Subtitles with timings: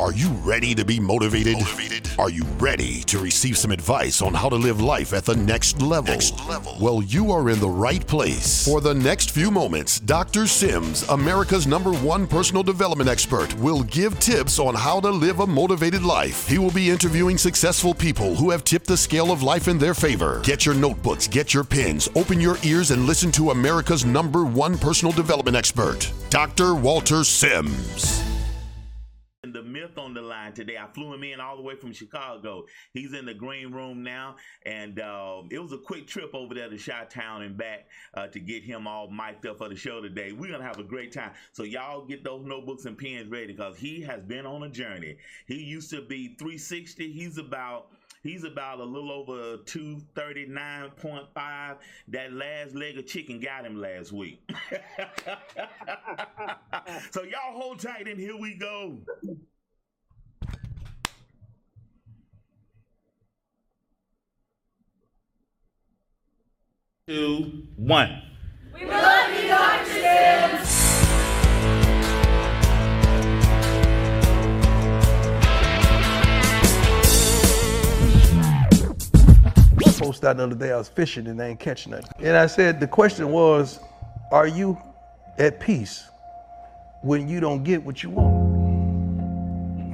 [0.00, 1.58] Are you ready to be motivated?
[1.58, 2.08] motivated?
[2.18, 5.82] Are you ready to receive some advice on how to live life at the next
[5.82, 6.14] level?
[6.14, 6.74] Next level.
[6.80, 8.64] Well, you are in the right place.
[8.64, 10.46] For the next few moments, Dr.
[10.46, 15.46] Sims, America's number one personal development expert, will give tips on how to live a
[15.46, 16.48] motivated life.
[16.48, 19.92] He will be interviewing successful people who have tipped the scale of life in their
[19.92, 20.40] favor.
[20.42, 24.78] Get your notebooks, get your pens, open your ears, and listen to America's number one
[24.78, 26.74] personal development expert, Dr.
[26.74, 28.29] Walter Sims
[29.42, 30.76] the myth on the line today.
[30.76, 32.66] I flew him in all the way from Chicago.
[32.92, 36.68] He's in the green room now, and um, it was a quick trip over there
[36.68, 40.02] to Chi Town and back uh, to get him all mic'd up for the show
[40.02, 40.32] today.
[40.32, 41.32] We're gonna have a great time.
[41.52, 45.16] So y'all get those notebooks and pens ready because he has been on a journey.
[45.46, 47.10] He used to be 360.
[47.10, 51.76] He's about He's about a little over 239.5.
[52.08, 54.42] That last leg of chicken got him last week.
[57.10, 58.98] so y'all hold tight and here we go.
[67.06, 68.20] Two, one.
[68.74, 69.86] We love you, Dr.
[69.86, 71.39] Sims.
[80.20, 82.10] Post out the other day, I was fishing and I ain't catching nothing.
[82.18, 83.80] And I said, the question was,
[84.30, 84.78] are you
[85.38, 86.08] at peace
[87.02, 88.50] when you don't get what you want?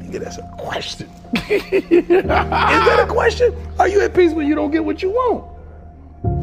[0.02, 1.08] Nigga, that's a question.
[1.48, 3.54] Is that a question?
[3.78, 5.44] Are you at peace when you don't get what you want?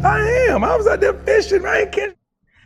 [0.04, 0.64] I am.
[0.64, 2.16] I was out there fishing, I ain't catching.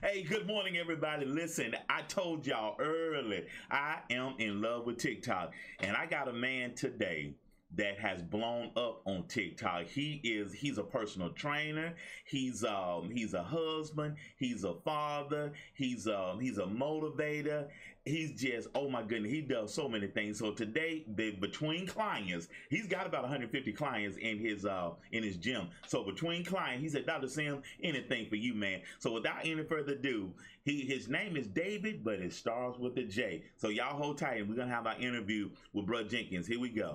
[0.04, 1.26] Hey, good morning, everybody.
[1.26, 5.54] Listen, I told y'all early, I am in love with TikTok.
[5.80, 7.34] And I got a man today
[7.76, 9.86] that has blown up on TikTok.
[9.86, 11.94] He is he's a personal trainer.
[12.26, 14.16] He's um he's a husband.
[14.38, 15.52] He's a father.
[15.74, 17.68] He's um he's a motivator.
[18.08, 19.32] He's just oh my goodness.
[19.32, 20.40] He does so many things.
[20.40, 25.38] So today, the, between clients, he's got about 150 clients in his uh in his
[25.38, 25.70] gym.
[25.88, 27.28] So between clients, he said, Dr.
[27.28, 28.82] Sam, anything for you, man.
[29.00, 30.32] So without any further ado,
[30.64, 33.44] he his name is David, but it starts with a J.
[33.58, 36.48] So y'all hold tight, and we're gonna have our interview with Brud Jenkins.
[36.48, 36.94] Here we go.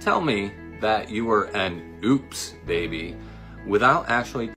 [0.00, 3.16] Tell me that you were an oops baby
[3.66, 4.53] without actually.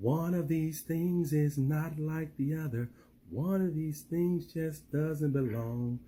[0.00, 2.90] One of these things is not like the other.
[3.30, 6.00] One of these things just doesn't belong.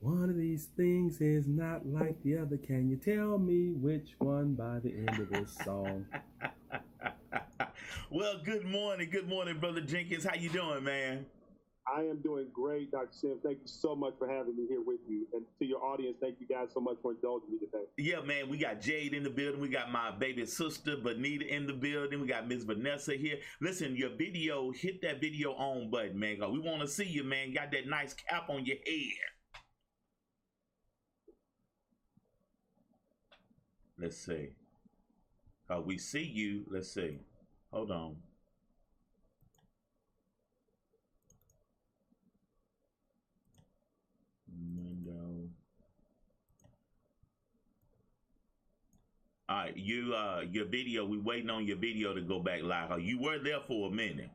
[0.00, 2.56] One of these things is not like the other.
[2.56, 6.06] Can you tell me which one by the end of this song?
[8.10, 10.24] well, good morning, good morning, brother Jenkins.
[10.24, 11.26] How you doing, man?
[11.88, 13.08] I am doing great, Dr.
[13.12, 13.38] Sim.
[13.44, 15.26] Thank you so much for having me here with you.
[15.32, 17.84] And to your audience, thank you guys so much for indulging me today.
[17.96, 19.60] Yeah, man, we got Jade in the building.
[19.60, 22.20] We got my baby sister, Benita, in the building.
[22.20, 23.36] We got Miss Vanessa here.
[23.60, 26.38] Listen, your video, hit that video on button, man.
[26.50, 27.52] We want to see you, man.
[27.52, 29.26] got that nice cap on your head.
[33.98, 34.48] Let's see.
[35.70, 36.64] Uh, we see you.
[36.68, 37.20] Let's see.
[37.72, 38.16] Hold on.
[49.48, 52.90] All right, you uh your video, we waiting on your video to go back live.
[52.90, 54.30] Uh, you were there for a minute.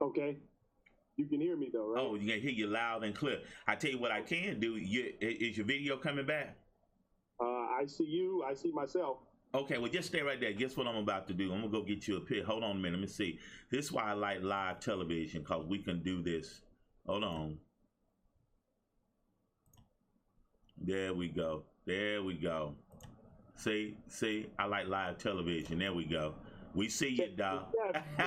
[0.00, 0.38] Okay.
[1.16, 2.02] You can hear me though, right?
[2.02, 3.40] Oh, you can hear you loud and clear.
[3.66, 4.76] I tell you what I can do.
[4.76, 6.56] You, is your video coming back?
[7.38, 8.42] Uh, I see you.
[8.48, 9.18] I see myself.
[9.54, 10.52] Okay, well, just stay right there.
[10.54, 11.52] Guess what I'm about to do?
[11.52, 12.42] I'm gonna go get you a pic.
[12.44, 12.92] Hold on a minute.
[12.92, 13.38] Let me see.
[13.70, 16.62] This is why I like live television because we can do this.
[17.06, 17.58] Hold on.
[20.78, 21.64] There we go.
[21.84, 22.74] There we go.
[23.62, 25.78] See, see, I like live television.
[25.78, 26.34] There we go.
[26.74, 27.66] We see you, dog.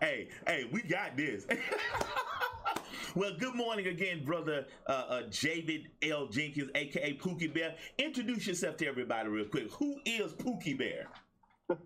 [0.00, 1.46] hey, hey, we got this.
[3.14, 6.26] well, good morning again, brother uh, uh, David L.
[6.26, 7.76] Jenkins, aka Pookie Bear.
[7.96, 9.70] Introduce yourself to everybody real quick.
[9.74, 11.06] Who is Pookie Bear?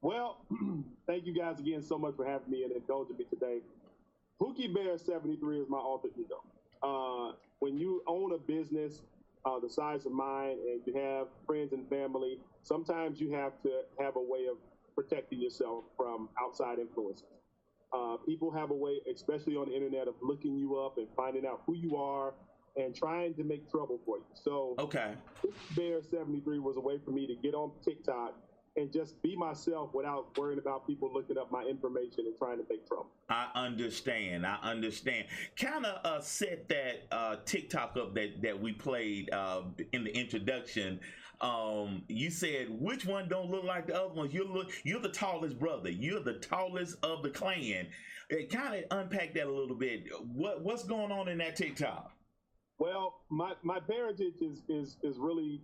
[0.00, 0.44] well,
[1.08, 3.58] thank you guys again so much for having me and indulging me today.
[4.40, 6.44] Pookie Bear 73 is my alter ego.
[6.84, 9.00] Uh, when you own a business
[9.46, 13.82] uh, the size of mine and you have friends and family, sometimes you have to
[13.98, 14.56] have a way of
[14.94, 17.24] protecting yourself from outside influences.
[17.92, 21.46] Uh, people have a way, especially on the internet, of looking you up and finding
[21.46, 22.34] out who you are
[22.76, 24.24] and trying to make trouble for you.
[24.34, 25.12] So, okay,
[25.76, 28.34] Bear 73 was a way for me to get on TikTok
[28.76, 32.64] and just be myself without worrying about people looking up my information and trying to
[32.68, 33.08] make trouble.
[33.28, 34.46] I understand.
[34.46, 35.26] I understand.
[35.58, 39.62] Kind of uh, set that uh, TikTok up that that we played uh,
[39.92, 41.00] in the introduction.
[41.40, 44.32] Um, you said which one don't look like the other ones.
[44.32, 44.70] You look.
[44.84, 45.90] You're the tallest brother.
[45.90, 47.88] You're the tallest of the clan.
[48.28, 50.04] It kind of unpack that a little bit.
[50.32, 52.12] What what's going on in that TikTok?
[52.78, 55.62] Well, my my parentage is is is really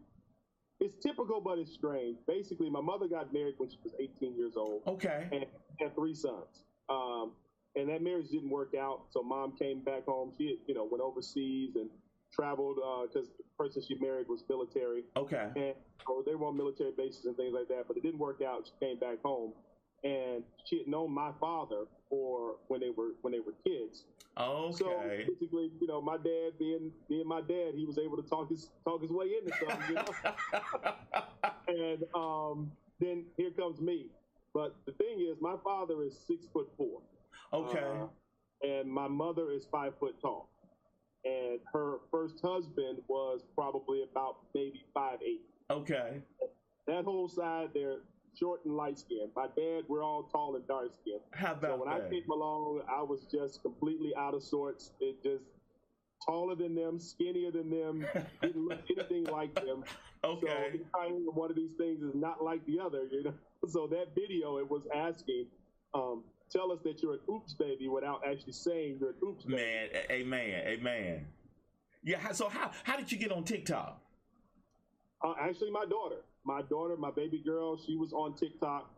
[0.83, 2.19] it's typical, but it's strange.
[2.27, 4.83] Basically, my mother got married when she was 18 years old.
[4.87, 5.29] Okay.
[5.31, 5.47] And
[5.81, 6.65] had three sons.
[6.91, 7.33] Um,
[7.77, 9.05] and that marriage didn't work out.
[9.11, 10.33] So mom came back home.
[10.37, 11.89] She, you know, went overseas and
[12.33, 12.77] traveled
[13.09, 15.05] because uh, the person she married was military.
[15.17, 15.49] Okay.
[15.55, 15.75] And
[16.05, 17.85] so they were on military bases and things like that.
[17.87, 18.67] But it didn't work out.
[18.67, 19.53] She came back home,
[20.03, 24.05] and she had known my father for when they were when they were kids.
[24.39, 24.73] Okay.
[24.79, 28.49] So basically, you know, my dad being being my dad, he was able to talk
[28.49, 30.05] his talk his way into something, you know.
[31.69, 34.07] and um, then here comes me.
[34.55, 37.01] But the thing is, my father is six foot four.
[37.53, 37.79] Okay.
[37.79, 40.49] Uh, and my mother is five foot tall.
[41.25, 45.43] And her first husband was probably about maybe five eight.
[45.71, 46.21] Okay.
[46.87, 47.99] That whole side, they're
[48.39, 49.31] short and light skinned.
[49.37, 51.21] My dad, we're all tall and dark skinned.
[51.33, 52.07] How about so when that?
[52.07, 54.93] I came along, I was just completely out of sorts.
[55.01, 55.45] It just
[56.25, 58.07] taller than them, skinnier than them,
[58.43, 59.85] didn't look anything like them.
[60.25, 60.81] Okay.
[60.95, 63.35] So one of these things is not like the other, you know.
[63.69, 65.47] So that video, it was asking,
[65.95, 69.63] um, tell us that you're an oops baby without actually saying you're an oops baby.
[69.63, 71.27] Man, amen, amen.
[72.03, 72.33] Yeah.
[72.33, 74.01] So how how did you get on TikTok?
[75.23, 78.91] Uh, actually, my daughter, my daughter, my baby girl, she was on TikTok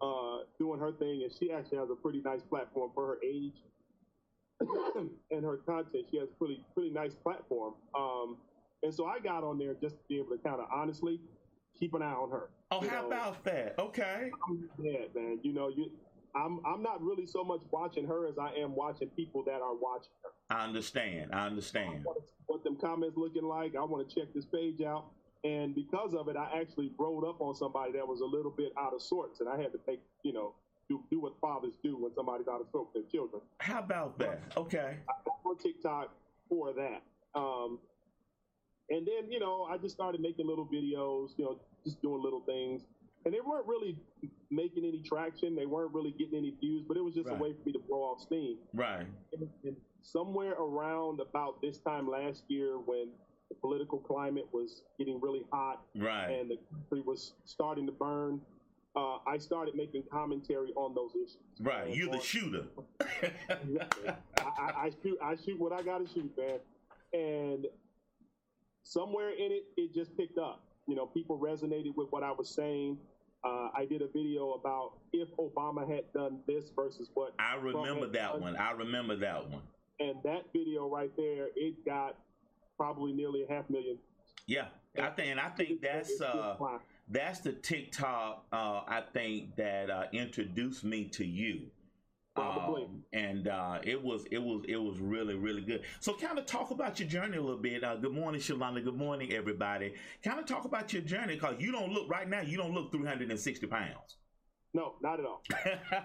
[0.00, 3.54] uh, doing her thing, and she actually has a pretty nice platform for her age
[5.30, 6.06] and her content.
[6.10, 7.74] She has a pretty pretty nice platform.
[7.94, 8.36] Um,
[8.82, 11.20] and so I got on there just to be able to kind of honestly
[11.78, 12.50] keep an eye on her.
[12.70, 13.74] Oh, how know, about that?
[13.78, 14.30] Okay.
[14.48, 15.38] I'm dead, man.
[15.42, 15.90] You know, you
[16.34, 19.74] I'm I'm not really so much watching her as I am watching people that are
[19.74, 20.30] watching her.
[20.54, 21.30] I understand.
[21.32, 22.04] I understand.
[22.08, 22.12] I
[22.46, 23.74] what them comments looking like.
[23.76, 25.06] I want to check this page out.
[25.44, 28.72] And because of it, I actually rolled up on somebody that was a little bit
[28.78, 30.54] out of sorts, and I had to take, you know,
[30.88, 33.42] do, do what fathers do when somebody's out of sorts with their children.
[33.58, 34.40] How about that?
[34.56, 34.98] Okay.
[35.08, 36.14] I got on TikTok
[36.48, 37.02] for that.
[37.34, 37.78] Um,
[38.90, 42.40] and then, you know, I just started making little videos, you know, just doing little
[42.40, 42.82] things.
[43.24, 43.96] And they weren't really
[44.50, 45.54] making any traction.
[45.54, 47.38] They weren't really getting any views, but it was just right.
[47.38, 48.58] a way for me to blow off steam.
[48.74, 49.06] Right.
[49.32, 53.08] And, and somewhere around about this time last year when
[53.52, 58.40] the political climate was getting really hot, right, and the country was starting to burn.
[58.96, 61.38] Uh, I started making commentary on those issues.
[61.60, 62.64] Right, and you're on, the shooter.
[63.00, 64.08] I,
[64.38, 65.18] I, I, shoot.
[65.22, 66.58] I shoot what I got to shoot, man.
[67.12, 67.66] And
[68.84, 70.62] somewhere in it, it just picked up.
[70.86, 72.98] You know, people resonated with what I was saying.
[73.44, 77.34] Uh, I did a video about if Obama had done this versus what.
[77.38, 78.40] I remember that done.
[78.40, 78.56] one.
[78.56, 79.62] I remember that one.
[80.00, 82.16] And that video right there, it got
[82.82, 83.96] probably nearly a half million.
[84.48, 84.66] Yeah,
[85.00, 86.56] I think, and I think that's uh,
[87.08, 88.44] that's the TikTok.
[88.52, 91.66] Uh, I think that uh, introduced me to you.
[92.34, 95.82] Um, and uh, it was it was it was really really good.
[96.00, 97.84] So kind of talk about your journey a little bit.
[97.84, 98.82] Uh, good morning, Shalonda.
[98.82, 99.94] Good morning, everybody.
[100.24, 102.40] Kind of talk about your journey because you don't look right now.
[102.40, 104.16] You don't look 360 pounds.
[104.74, 105.42] No, not at all.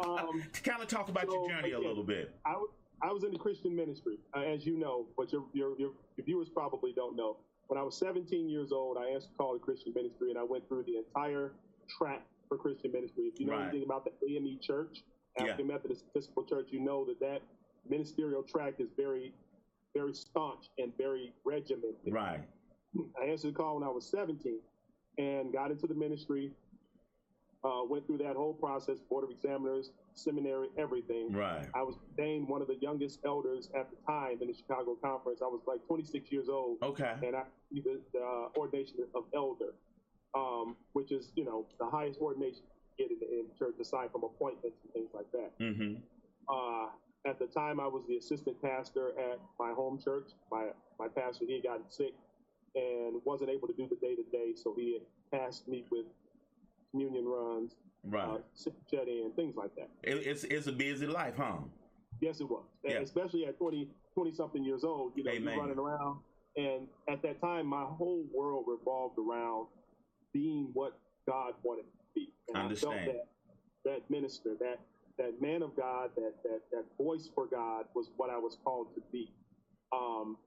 [0.30, 2.36] um, kind of talk about so, your journey again, a little bit.
[2.46, 2.56] I,
[3.02, 5.92] I was in the Christian ministry, uh, as you know, but your, your, your
[6.26, 7.38] viewers probably don't know.
[7.68, 10.44] When I was 17 years old, I answered a call to Christian ministry, and I
[10.44, 11.52] went through the entire
[11.98, 13.26] track for Christian ministry.
[13.26, 13.64] If you know right.
[13.64, 15.04] anything about the AME Church,
[15.40, 15.74] African yeah.
[15.74, 17.42] Methodist Episcopal Church, you know that that
[17.90, 19.34] ministerial track is very,
[19.94, 21.96] very staunch and very regimented.
[22.10, 22.40] Right.
[23.22, 24.60] I answered the call when I was 17
[25.18, 26.52] and got into the ministry.
[27.64, 31.32] Uh, went through that whole process, board of examiners, seminary, everything.
[31.32, 31.68] Right.
[31.74, 35.42] I was named one of the youngest elders at the time in the Chicago conference.
[35.42, 36.78] I was like 26 years old.
[36.82, 37.14] Okay.
[37.24, 39.74] And I the, the uh, ordination of elder,
[40.36, 42.62] um, which is you know the highest ordination
[42.98, 45.58] you get in, in church aside from appointments and things like that.
[45.60, 45.96] Mm-hmm.
[46.50, 46.90] Uh,
[47.30, 50.30] at the time, I was the assistant pastor at my home church.
[50.52, 50.68] My
[51.00, 52.14] my pastor he had gotten sick
[52.76, 56.06] and wasn't able to do the day to day, so he had tasked me with
[56.92, 58.28] communion runs, right?
[58.28, 59.90] Uh, shut in, things like that.
[60.04, 61.58] It, it's it's a busy life, huh?
[62.22, 62.64] Yes, it was.
[62.84, 63.00] Yeah.
[63.00, 65.54] especially at 20, 20 something years old, you know, Amen.
[65.54, 66.20] you're running around.
[66.56, 69.68] And at that time, my whole world revolved around
[70.34, 72.34] being what God wanted me to be.
[72.48, 72.94] And Understand.
[72.94, 73.28] I felt that
[73.86, 74.80] that minister, that
[75.20, 78.88] that man of God, that that that voice for God was what I was called
[78.96, 79.32] to be.
[79.92, 80.38] Um,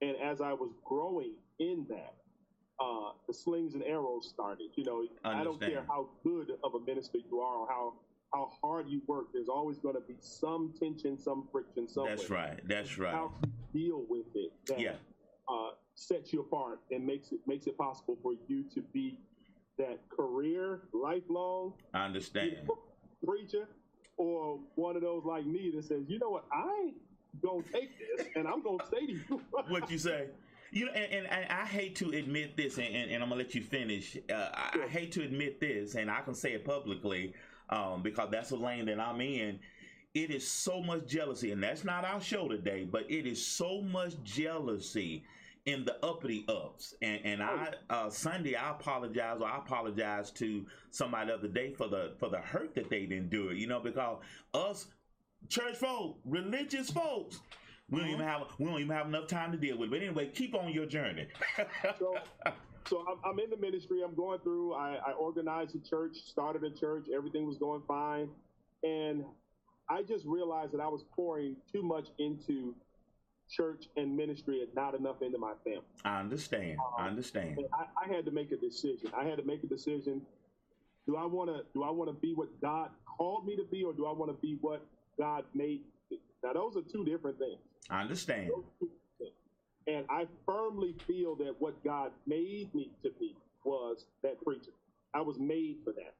[0.00, 2.14] and as I was growing in that,
[2.82, 4.66] uh, the slings and arrows started.
[4.74, 7.94] You know, I don't care how good of a minister you are or how
[8.34, 9.26] how hard you work.
[9.32, 12.16] There's always going to be some tension, some friction somewhere.
[12.16, 12.58] That's right.
[12.66, 13.12] That's right.
[13.12, 13.30] How
[13.74, 14.94] you deal with it that Yeah.
[15.48, 19.18] uh, sets you apart and makes it makes it possible for you to be
[19.78, 22.56] that career, lifelong I understand.
[23.24, 23.68] preacher,
[24.16, 26.96] or one of those like me that says, you know what, I ain't
[27.42, 30.28] gonna take this, and I'm gonna say to you, what you say.
[30.72, 33.54] You know, and, and, and I hate to admit this, and, and, I'm gonna let
[33.54, 34.16] you finish.
[34.30, 37.34] Uh, I, I hate to admit this, and I can say it publicly
[37.68, 39.58] um, because that's a lane that I'm in.
[40.14, 43.82] It is so much jealousy, and that's not our show today, but it is so
[43.82, 45.24] much jealousy
[45.66, 46.94] in the uppity ups.
[47.02, 51.72] And and I uh, Sunday I apologize, or I apologize to somebody the other day
[51.72, 54.18] for the for the hurt that they didn't do it, You know, because
[54.54, 54.86] us
[55.48, 57.40] church folk, religious folks.
[57.92, 58.14] We don't mm-hmm.
[58.14, 59.90] even have we don't even have enough time to deal with it.
[59.90, 61.26] But anyway, keep on your journey.
[61.98, 62.14] so,
[62.88, 64.00] so I'm, I'm in the ministry.
[64.02, 64.72] I'm going through.
[64.72, 67.06] I, I organized a church, started a church.
[67.14, 68.30] Everything was going fine,
[68.82, 69.24] and
[69.90, 72.74] I just realized that I was pouring too much into
[73.50, 75.82] church and ministry and not enough into my family.
[76.02, 76.78] I understand.
[76.98, 77.58] I um, understand.
[77.74, 79.10] I, I had to make a decision.
[79.14, 80.22] I had to make a decision.
[81.06, 81.62] Do I want to?
[81.74, 84.30] Do I want to be what God called me to be, or do I want
[84.30, 84.82] to be what
[85.18, 85.82] God made?
[86.10, 86.18] Me?
[86.42, 87.58] Now, those are two different things.
[87.90, 88.50] I understand.
[89.86, 93.34] And I firmly feel that what God made me to be
[93.64, 94.70] was that preacher.
[95.12, 96.14] I was made for that.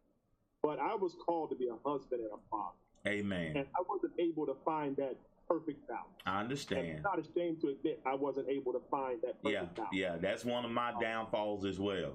[0.62, 2.74] But I was called to be a husband and a father.
[3.06, 3.56] Amen.
[3.56, 5.16] And I wasn't able to find that
[5.48, 6.06] perfect balance.
[6.26, 6.96] I And understand.
[6.98, 9.90] I'm not ashamed to admit I wasn't able to find that perfect Yeah, balance.
[9.92, 10.16] yeah.
[10.20, 12.12] That's one of my um, downfalls as well.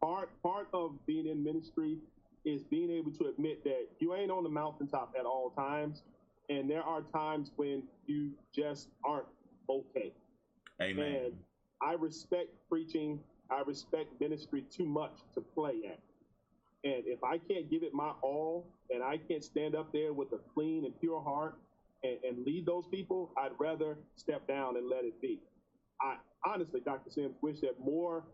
[0.00, 1.98] Part part of being in ministry
[2.44, 6.02] is being able to admit that you ain't on the mountaintop at all times.
[6.48, 9.26] And there are times when you just aren't
[9.68, 10.12] okay.
[10.80, 11.06] Amen.
[11.06, 11.32] And
[11.82, 13.20] I respect preaching.
[13.50, 15.98] I respect ministry too much to play at.
[16.84, 20.32] And if I can't give it my all and I can't stand up there with
[20.32, 21.54] a clean and pure heart
[22.02, 25.40] and, and lead those people, I'd rather step down and let it be.
[26.02, 27.10] I honestly, Dr.
[27.10, 28.24] Sims, wish that more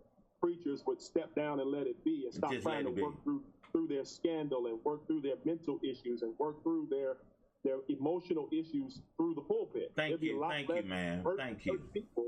[0.43, 3.23] preachers would step down and let it be and stop Just trying to work be.
[3.23, 7.17] through through their scandal and work through their mental issues and work through their
[7.65, 9.93] their emotional issues through the pulpit.
[9.97, 10.45] Thank you.
[10.49, 11.25] Thank you, man.
[11.37, 11.81] Thank you.
[11.93, 12.27] people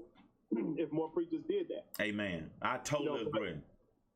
[0.77, 2.03] if more preachers did that.
[2.03, 2.51] Amen.
[2.61, 3.55] I totally You know, agree.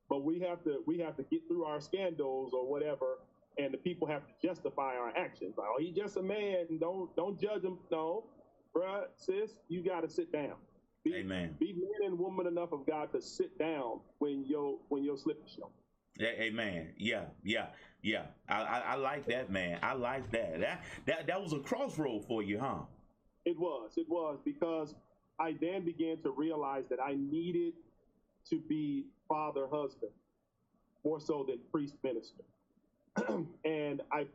[0.08, 3.18] But we have to we have to get through our scandals or whatever,
[3.58, 5.54] and the people have to justify our actions.
[5.56, 6.66] Like, oh, he's just a man.
[6.78, 7.78] Don't don't judge him.
[7.90, 8.24] No,
[8.74, 10.54] bruh, sis, you got to sit down.
[11.02, 11.54] Be, Amen.
[11.58, 15.42] Be man and woman enough of God to sit down when your when your slip
[15.44, 15.70] is shown.
[16.20, 16.88] Amen.
[16.96, 17.66] Yeah, yeah,
[18.02, 18.22] yeah.
[18.48, 19.78] I, I, I like that, man.
[19.82, 20.60] I like that.
[20.60, 22.80] That that that was a crossroad for you, huh?
[23.44, 23.92] It was.
[23.96, 24.94] It was because
[25.38, 27.74] I then began to realize that I needed
[28.50, 30.12] to be father, husband,
[31.04, 32.42] more so than priest, minister.
[33.64, 34.26] and I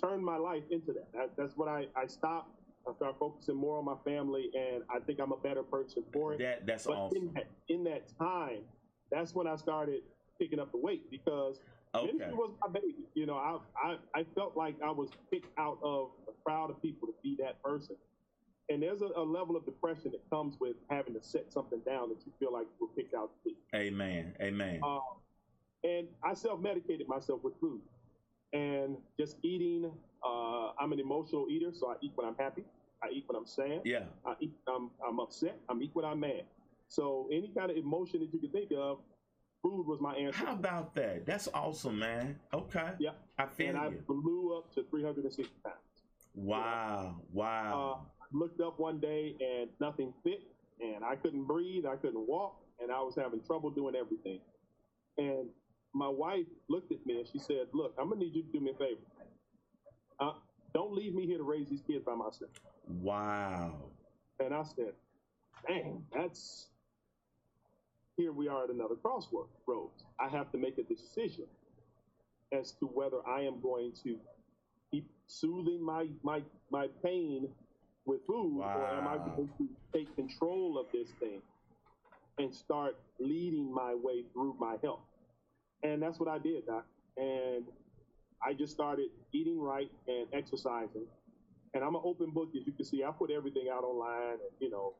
[0.00, 1.12] turned my life into that.
[1.12, 2.56] that that's what I, I stopped.
[2.88, 6.32] I started focusing more on my family, and I think I'm a better person for
[6.32, 6.38] it.
[6.38, 7.18] That that's but awesome.
[7.18, 8.60] in, that, in that time,
[9.10, 10.00] that's when I started
[10.40, 11.60] picking up the weight because
[11.94, 12.06] Okay.
[12.06, 13.04] ministry was my baby.
[13.14, 16.80] You know, I, I I felt like I was picked out of a crowd of
[16.80, 17.96] people to be that person.
[18.68, 22.08] And there's a, a level of depression that comes with having to set something down
[22.10, 23.56] that you feel like you were picked out to be.
[23.74, 24.36] Amen.
[24.40, 24.80] Amen.
[24.84, 25.00] Um,
[25.82, 27.80] and I self-medicated myself with food
[28.52, 29.90] and just eating.
[30.24, 32.62] Uh, I'm an emotional eater, so I eat when I'm happy.
[33.02, 33.80] I eat when I'm sad.
[33.84, 34.04] Yeah.
[34.24, 35.58] I eat, I'm, I'm upset.
[35.68, 36.44] I'm eat when I'm mad.
[36.88, 38.98] So any kind of emotion that you can think of,
[39.62, 40.44] food was my answer.
[40.44, 41.26] How about that?
[41.26, 42.38] That's awesome, man.
[42.52, 42.90] Okay.
[42.98, 43.10] Yeah.
[43.38, 44.02] I feel and I you.
[44.06, 45.76] blew up to 360 pounds.
[46.34, 47.20] Wow.
[47.32, 48.00] Wow.
[48.00, 50.40] Uh, looked up one day and nothing fit,
[50.80, 54.40] and I couldn't breathe, I couldn't walk, and I was having trouble doing everything.
[55.18, 55.48] And
[55.92, 58.60] my wife looked at me and she said, "Look, I'm gonna need you to do
[58.60, 59.00] me a favor.
[60.20, 60.34] Uh,
[60.72, 62.50] don't leave me here to raise these kids by myself."
[62.86, 63.90] wow.
[64.38, 64.94] And I said,
[65.66, 66.68] "Dang, that's."
[68.20, 70.04] Here we are at another crossroads.
[70.20, 71.46] I have to make a decision
[72.52, 74.18] as to whether I am going to
[74.90, 77.48] keep soothing my my my pain
[78.04, 81.40] with food, or am I going to take control of this thing
[82.36, 85.00] and start leading my way through my health?
[85.82, 86.84] And that's what I did, Doc.
[87.16, 87.64] And
[88.46, 91.06] I just started eating right and exercising.
[91.72, 93.02] And I'm an open book, as you can see.
[93.02, 94.32] I put everything out online.
[94.32, 94.92] And, you know,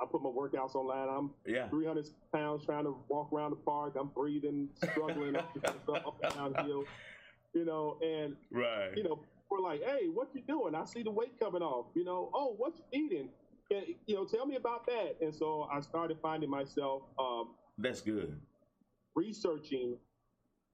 [0.00, 1.08] I put my workouts online.
[1.08, 1.68] I'm Yeah.
[1.68, 3.96] 300 pounds trying to walk around the park.
[3.98, 5.48] I'm breathing, struggling up,
[5.88, 6.84] up and down hill.
[7.54, 8.96] You know, and Right.
[8.96, 10.74] you know, we're like, hey, what you doing?
[10.74, 11.86] I see the weight coming off.
[11.94, 13.30] You know, oh, what you eating?
[13.70, 15.16] And, you know, tell me about that.
[15.22, 18.38] And so I started finding myself um, That's good.
[19.14, 19.96] researching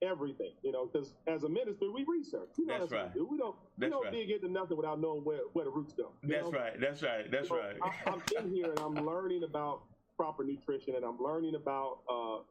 [0.02, 2.50] everything, you know, because as a minister, we research.
[2.59, 3.14] You know That's right.
[3.14, 3.26] We, do.
[3.30, 4.12] we don't, That's we don't right.
[4.12, 6.12] dig into nothing without knowing where, where the roots go.
[6.23, 6.59] That's know?
[6.59, 6.80] right.
[6.80, 7.30] That's right.
[7.30, 7.76] That's So right.
[7.82, 9.82] I, I'm in here and I'm learning about
[10.16, 12.42] proper nutrition and I'm learning about uh,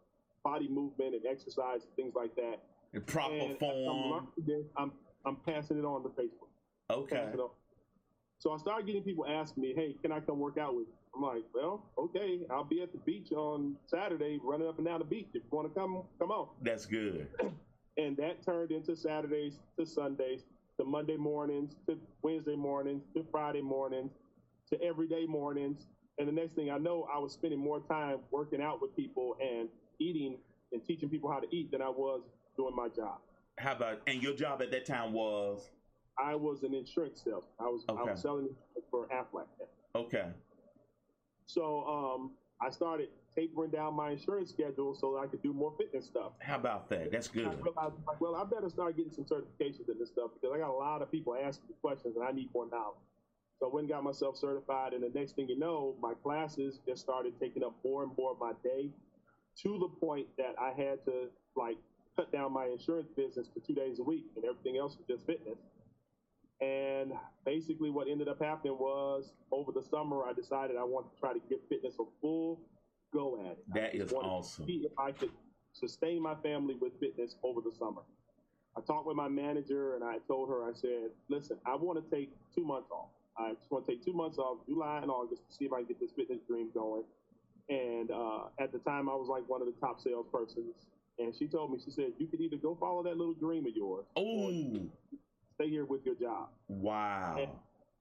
[0.44, 2.60] body movement and exercise and things like that.
[2.94, 4.28] In proper and I'm form.
[4.38, 4.92] learning I'm,
[5.26, 6.50] I'm passing it on to Facebook.
[6.90, 7.32] Okay.
[8.42, 8.52] Passing it on.
[8.52, 10.94] So I started getting people asking me, hey, can I come work out with you?
[11.16, 15.00] I'm like, well, okay, I'll be at the beach on Saturday running up and down
[15.00, 15.28] the beach.
[15.34, 16.48] If you want to come, come on.
[16.62, 17.28] That's good.
[17.98, 20.46] And that turned into Saturdays to Sundays
[20.80, 24.14] to Monday mornings to Wednesday mornings to Friday mornings
[24.72, 25.88] to everyday mornings.
[26.18, 29.36] And the next thing I know, I was spending more time working out with people
[29.42, 29.68] and
[30.00, 30.38] eating
[30.72, 32.22] and teaching people how to eat than I was
[32.56, 33.20] doing my job.
[33.58, 35.70] How about and your job at that time was
[36.18, 37.52] I was an insurance salesman.
[37.60, 38.50] I was I was selling
[38.90, 39.46] for Aflac.
[39.96, 40.28] okay.
[41.46, 45.74] So um, I started tapering down my insurance schedule so that I could do more
[45.78, 46.34] fitness stuff.
[46.40, 47.12] How about that?
[47.12, 47.64] That's I good.
[47.64, 50.70] realized, like, well, I better start getting some certifications in this stuff because I got
[50.70, 53.00] a lot of people asking me questions and I need more knowledge.
[53.60, 56.80] So I went and got myself certified, and the next thing you know, my classes
[56.88, 58.90] just started taking up more and more of my day
[59.62, 61.78] to the point that I had to like
[62.16, 65.28] cut down my insurance business to two days a week, and everything else was just
[65.28, 65.58] fitness.
[66.62, 67.14] And
[67.44, 71.34] basically, what ended up happening was over the summer, I decided I wanted to try
[71.34, 72.62] to give fitness a full
[73.12, 73.66] go at it.
[73.74, 74.66] I That is awesome.
[74.66, 75.32] See if I could
[75.74, 78.02] sustain my family with fitness over the summer.
[78.78, 82.16] I talked with my manager and I told her, I said, listen, I want to
[82.16, 83.10] take two months off.
[83.38, 85.78] I just want to take two months off, July and August, to see if I
[85.78, 87.04] can get this fitness dream going.
[87.70, 90.76] And uh, at the time, I was like one of the top salespersons.
[91.20, 93.76] And she told me, she said, you could either go follow that little dream of
[93.76, 94.90] yours or Ooh.
[95.62, 96.50] Stay here with your job.
[96.68, 97.58] Wow.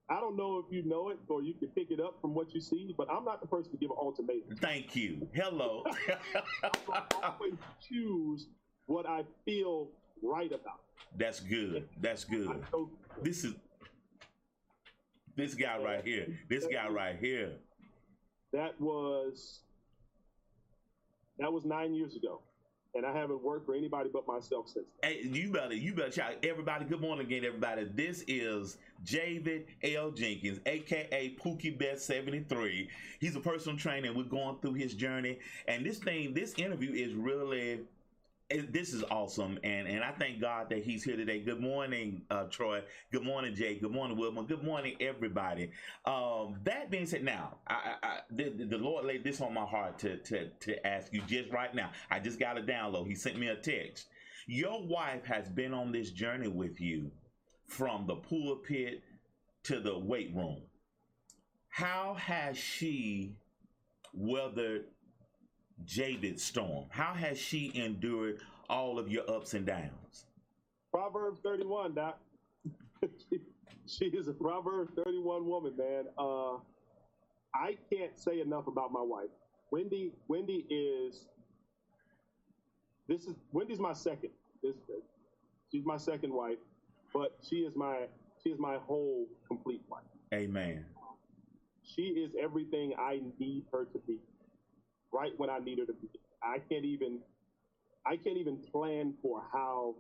[0.09, 2.53] I don't know if you know it or you can pick it up from what
[2.53, 4.57] you see, but I'm not the person to give an ultimatum.
[4.57, 5.29] Thank you.
[5.33, 5.85] Hello.
[6.93, 7.55] I always
[7.89, 8.49] choose
[8.87, 9.89] what I feel
[10.23, 10.81] right about.
[11.17, 11.89] That's good.
[12.01, 12.65] That's good.
[13.23, 13.55] This is
[15.37, 16.27] this guy right here.
[16.49, 17.53] This guy right here.
[18.53, 19.61] that was
[21.39, 22.43] that was nine years ago,
[22.95, 24.87] and I haven't worked for anybody but myself since.
[25.03, 25.13] then.
[25.13, 26.85] Hey, you better you better shout everybody.
[26.85, 27.85] Good morning again, everybody.
[27.85, 30.11] This is Javid L.
[30.11, 32.89] Jenkins, aka Pookie Bear 73.
[33.21, 35.39] He's a personal trainer, we're going through his journey.
[35.69, 37.81] And this thing, this interview is really
[38.51, 41.41] this is awesome, and and I thank God that he's here today.
[41.41, 42.83] Good morning, uh, Troy.
[43.13, 43.77] Good morning, Jay.
[43.77, 44.43] Good morning, Wilma.
[44.43, 45.71] Good morning, everybody.
[46.05, 49.99] Um, that being said, now I, I, the, the Lord laid this on my heart
[50.01, 51.91] to to to ask you just right now.
[52.11, 53.07] I just got a download.
[53.07, 54.09] He sent me a text.
[54.47, 57.13] Your wife has been on this journey with you
[57.67, 59.03] from the pulpit
[59.65, 60.63] to the weight room.
[61.69, 63.37] How has she
[64.13, 64.87] weathered
[65.85, 66.87] Javid's storm?
[66.91, 70.27] How has she endured all of your ups and downs?
[70.93, 72.19] Proverbs 31, Doc.
[73.31, 73.41] she,
[73.87, 76.05] she is a Proverbs 31 woman, man.
[76.19, 76.57] Uh,
[77.55, 79.31] I can't say enough about my wife.
[79.71, 81.27] Wendy, Wendy is.
[83.09, 84.31] This is Wendy's my second.
[84.63, 84.75] This,
[85.71, 86.59] she's my second wife,
[87.13, 88.07] but she is my
[88.43, 90.03] she is my whole complete wife.
[90.33, 90.85] Amen.
[91.83, 94.19] She is everything I need her to be.
[95.13, 96.09] Right when I need her to be.
[96.43, 97.19] I can't even
[98.07, 99.95] I can't even plan for how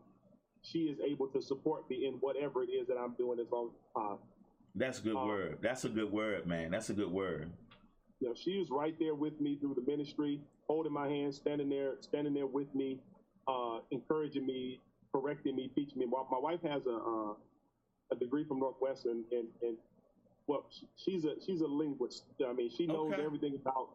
[0.62, 3.68] she is able to support me in whatever it is that I'm doing as long
[3.68, 4.26] as possible.
[4.74, 5.58] That's a good Um, word.
[5.60, 6.70] That's a good word, man.
[6.70, 7.50] That's a good word.
[8.20, 11.68] You know, she was right there with me through the ministry, holding my hand, standing
[11.68, 12.98] there, standing there with me,
[13.48, 14.80] uh, encouraging me,
[15.12, 16.06] correcting me, teaching me.
[16.06, 17.34] My, my wife has a uh,
[18.12, 19.76] a degree from Northwestern, and and
[20.46, 22.24] well, she's a she's a linguist.
[22.46, 23.22] I mean, she knows Okay.
[23.24, 23.88] everything about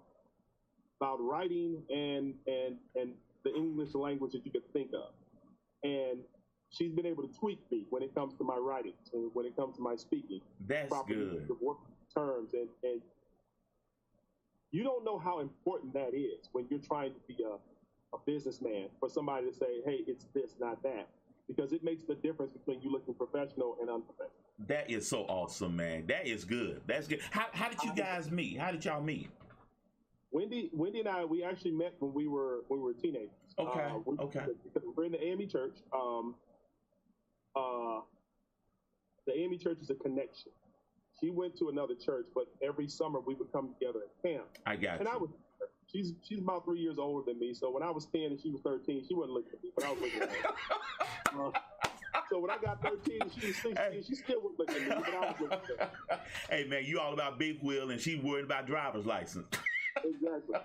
[0.99, 3.11] about writing and and and
[3.43, 5.11] the English language that you could think of,
[5.83, 6.19] and
[6.69, 9.55] she's been able to tweak me when it comes to my writing and when it
[9.55, 11.47] comes to my speaking That's good.
[11.61, 11.77] work
[12.13, 13.01] terms and, and
[14.71, 18.87] you don't know how important that is when you're trying to be a, a businessman
[18.99, 21.07] for somebody to say, hey, it's this, not that.
[21.47, 24.31] Because it makes the difference between you looking professional and unprofessional.
[24.67, 26.07] That is so awesome, man.
[26.07, 26.81] That is good.
[26.87, 27.21] That's good.
[27.29, 28.59] How, how did you guys meet?
[28.59, 29.29] How did y'all meet?
[30.35, 33.29] Wendy, Wendy and I, we actually met when we were when we were teenagers.
[33.57, 34.45] Okay, Uh, we, okay.
[34.93, 35.77] We're in the AME church.
[35.95, 36.35] Um,
[37.55, 38.01] uh,
[39.25, 40.51] the AME church is a connection.
[41.21, 44.43] She went to another church, but every summer we would come together at camp.
[44.65, 45.29] I got And I was,
[45.89, 47.53] she's she's about three years older than me.
[47.53, 49.85] So when I was ten and she was thirteen, she wasn't looking at me, but
[49.85, 50.53] I was looking at her.
[51.37, 51.51] Uh,
[52.31, 55.03] so when I got thirteen and she was sixteen, she still wasn't looking at me,
[55.05, 56.19] but I was looking at her.
[56.49, 59.47] hey man, you all about big wheel and she worried about driver's license.
[60.03, 60.55] Exactly,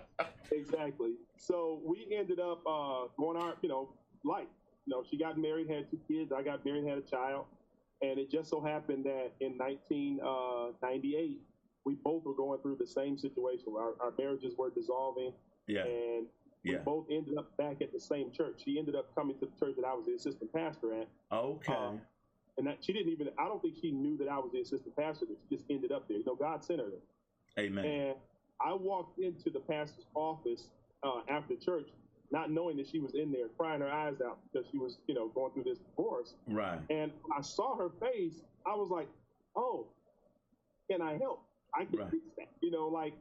[0.52, 1.12] exactly.
[1.36, 3.90] So we ended up uh, going our, you know,
[4.24, 4.48] life.
[4.86, 6.32] You know, she got married, had two kids.
[6.32, 7.46] I got married, had a child,
[8.02, 11.44] and it just so happened that in 1998, uh,
[11.84, 13.66] we both were going through the same situation.
[13.76, 15.32] Our, our marriages were dissolving,
[15.66, 15.84] Yeah.
[15.84, 16.26] and
[16.64, 16.78] we Yeah.
[16.78, 18.62] both ended up back at the same church.
[18.64, 21.72] She ended up coming to the church that I was the assistant pastor at, Okay.
[21.72, 22.00] um,
[22.58, 23.28] and that she didn't even.
[23.38, 25.26] I don't think she knew that I was the assistant pastor.
[25.48, 26.18] She just ended up there.
[26.18, 27.64] You know, God sent her there.
[27.64, 27.84] Amen.
[27.84, 28.16] And
[28.64, 30.68] I walked into the pastor's office
[31.02, 31.88] uh, after church,
[32.30, 35.14] not knowing that she was in there crying her eyes out because she was, you
[35.14, 36.34] know, going through this divorce.
[36.46, 36.80] Right.
[36.90, 38.34] And I saw her face.
[38.66, 39.08] I was like,
[39.56, 39.86] "Oh,
[40.90, 41.42] can I help?
[41.74, 42.10] I can Right.
[42.10, 43.14] fix that." You know, like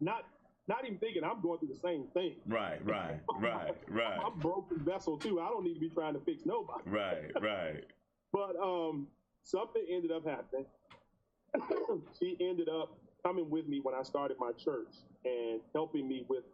[0.00, 0.24] not
[0.68, 2.36] not even thinking I'm going through the same thing.
[2.46, 2.84] Right.
[2.84, 3.20] Right.
[3.40, 3.74] Right.
[3.88, 4.18] Right.
[4.18, 5.40] I'm a broken vessel too.
[5.40, 6.88] I don't need to be trying to fix nobody.
[6.90, 7.30] Right.
[7.40, 7.84] Right.
[8.32, 9.06] But um,
[9.44, 10.66] something ended up happening.
[12.18, 14.92] she ended up coming with me when I started my church
[15.24, 16.44] and helping me with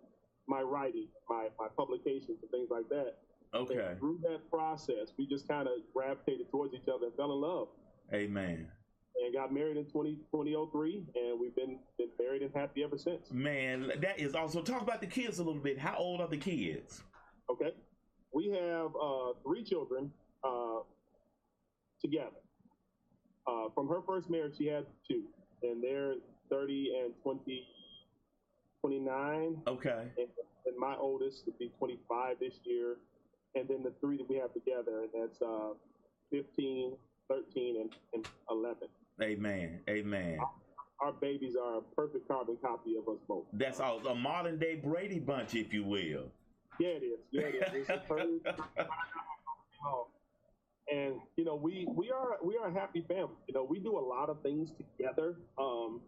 [0.47, 3.17] my writing, my, my publications, and things like that.
[3.55, 3.79] Okay.
[3.79, 7.41] And through that process, we just kind of gravitated towards each other and fell in
[7.41, 7.69] love
[8.15, 8.69] Amen.
[9.17, 11.05] and got married in 20, 2003.
[11.17, 13.31] And we've been, been married and happy ever since.
[13.33, 15.79] Man, that is also talk about the kids a little bit.
[15.79, 17.03] How old are the kids?
[17.51, 17.73] Okay.
[18.33, 20.13] We have uh, three children
[20.45, 20.81] uh,
[22.01, 22.39] together.
[23.49, 25.25] Uh, from her first marriage, she had two,
[25.65, 26.15] and they're
[26.51, 27.67] 30 and 20,
[28.81, 29.63] 29.
[29.67, 29.91] Okay.
[30.19, 30.29] And,
[30.67, 32.97] and my oldest will be 25 this year.
[33.55, 35.71] And then the three that we have together, and that's uh,
[36.31, 36.97] 15,
[37.29, 38.89] 13, and, and 11.
[39.23, 39.81] Amen.
[39.89, 40.39] Amen.
[41.03, 43.45] Our babies are a perfect carbon copy of us both.
[43.55, 46.31] That's all a modern day Brady bunch, if you will.
[46.79, 47.19] Yeah, it is.
[47.33, 47.75] Yeah, it is.
[47.75, 48.47] It's a perfect-
[50.91, 53.37] and you know we we are we are a happy family.
[53.49, 55.37] You know we do a lot of things together.
[55.59, 56.01] Um,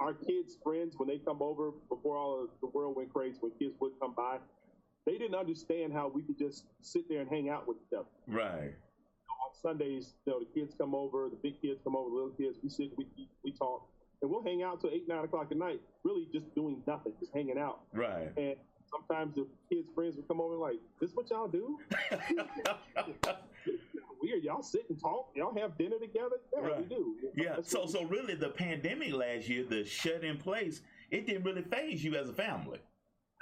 [0.00, 3.52] our kids' friends when they come over before all of the world went crazy, when
[3.58, 4.38] kids would come by,
[5.06, 8.08] they didn't understand how we could just sit there and hang out with each other.
[8.26, 8.72] Right.
[9.28, 12.30] On Sundays, you know the kids come over, the big kids come over, the little
[12.30, 12.58] kids.
[12.62, 13.86] We sit, we eat, we talk,
[14.22, 15.80] and we'll hang out till eight nine o'clock at night.
[16.04, 17.80] Really, just doing nothing, just hanging out.
[17.92, 18.30] Right.
[18.36, 18.56] And
[18.90, 21.78] sometimes the kids' friends would come over like, "This is what y'all do?
[24.22, 24.44] Weird.
[24.44, 25.30] Y'all sit and talk.
[25.34, 26.36] Y'all have dinner together.
[26.54, 27.16] Yeah, we do.
[27.36, 27.54] yeah.
[27.56, 31.62] That's So so really the pandemic last year, the shut in place, it didn't really
[31.62, 32.78] phase you as a family.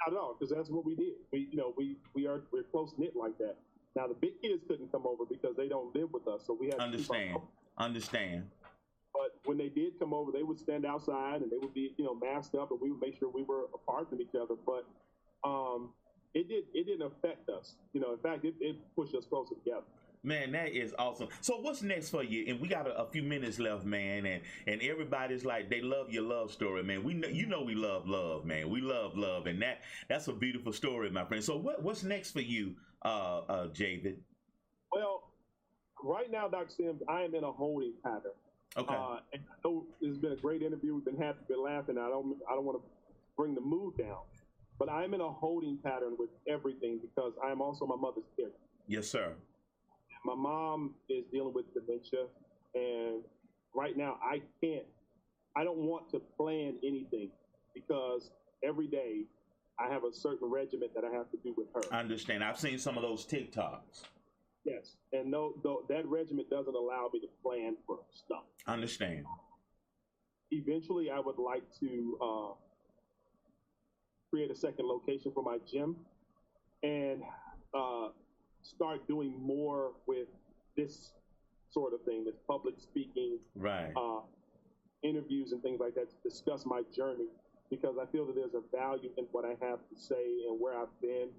[0.07, 1.13] Not at all, because that's what we did.
[1.33, 3.57] We, you know, we we are we're close knit like that.
[3.95, 6.67] Now the big kids couldn't come over because they don't live with us, so we
[6.67, 7.39] had to Understand.
[7.77, 8.43] Understand.
[9.13, 12.05] But when they did come over, they would stand outside and they would be, you
[12.05, 14.55] know, masked up, and we would make sure we were apart from each other.
[14.65, 14.85] But
[15.43, 15.89] um,
[16.33, 17.75] it did it didn't affect us.
[17.91, 19.83] You know, in fact, it, it pushed us closer together.
[20.21, 21.29] Man, that is awesome.
[21.39, 22.45] So what's next for you?
[22.49, 24.25] And we got a, a few minutes left, man.
[24.25, 27.03] And and everybody's like they love your love story, man.
[27.03, 28.69] We know you know we love love, man.
[28.69, 29.79] We love love, and that
[30.09, 31.41] that's a beautiful story, my friend.
[31.41, 34.17] So what what's next for you, uh, uh, Javid?
[34.91, 35.23] Well,
[36.03, 36.69] right now, Dr.
[36.69, 38.31] Sims, I am in a holding pattern.
[38.75, 38.93] Okay.
[38.93, 40.95] Uh, and I know it's been a great interview.
[40.95, 41.97] We've been happy, been laughing.
[41.97, 42.83] I don't, I don't want to
[43.35, 44.19] bring the mood down,
[44.77, 48.51] but I'm in a holding pattern with everything because I am also my mother's caregiver.
[48.87, 49.33] yes, sir.
[50.25, 52.25] My mom is dealing with dementia,
[52.75, 53.23] and
[53.73, 54.85] right now I can't.
[55.55, 57.31] I don't want to plan anything
[57.73, 58.29] because
[58.63, 59.23] every day
[59.79, 61.81] I have a certain regimen that I have to do with her.
[61.93, 62.43] I understand.
[62.43, 64.03] I've seen some of those TikToks.
[64.65, 68.43] yes, and no, no, that regimen doesn't allow me to plan for stuff.
[68.67, 69.25] I understand.
[70.51, 72.53] eventually I would like to uh,
[74.29, 75.95] create a second location for my gym
[76.83, 77.21] and
[77.73, 78.09] uh,
[78.61, 80.27] start doing more with
[80.75, 81.11] this
[81.71, 83.91] sort of thing, this public speaking, Right.
[83.95, 84.21] uh,
[85.03, 87.27] interviews and things like that to discuss my journey
[87.69, 90.77] because I feel that there's a value in what I have to say and where
[90.77, 91.29] I've been.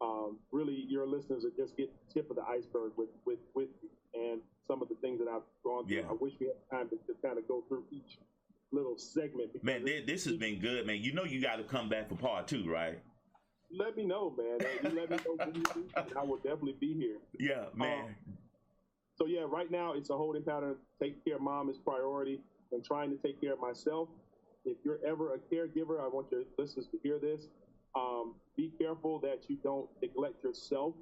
[0.00, 3.68] Um, really, your listeners are just getting the tip of the iceberg with, with, with
[3.82, 5.96] me and some of the things that I've gone through.
[5.98, 6.02] Yeah.
[6.10, 8.18] I wish we had time to, to kind of go through each
[8.72, 9.62] little segment.
[9.62, 11.00] Man, this has been good, man.
[11.00, 12.98] You know you got to come back for part two, right?
[13.70, 14.58] Let me know, man.
[14.82, 17.18] You let me know when you do, and I will definitely be here.
[17.38, 18.14] Yeah, man.
[19.16, 20.76] So yeah, right now it's a holding pattern.
[21.02, 22.40] Take care of mom is priority,
[22.72, 24.08] and trying to take care of myself.
[24.64, 27.48] If you're ever a caregiver, I want your listeners to hear this.
[27.94, 30.94] Um, be careful that you don't neglect yourself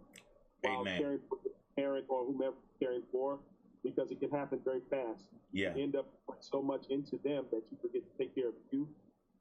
[0.61, 0.99] while Amen.
[0.99, 3.39] caring for the parent or whomever you're caring for,
[3.83, 5.25] because it can happen very fast.
[5.53, 5.75] Yeah.
[5.75, 6.07] You end up
[6.41, 8.87] so much into them that you forget to take care of you.